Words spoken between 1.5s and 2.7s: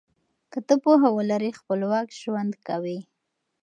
خپلواک ژوند